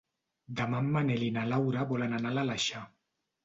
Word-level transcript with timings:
Demà 0.61 0.79
en 0.83 0.87
Manel 0.95 1.27
i 1.27 1.29
na 1.37 1.45
Laura 1.51 1.87
volen 1.95 2.19
anar 2.21 2.35
a 2.35 2.41
l'Aleixar. 2.41 2.87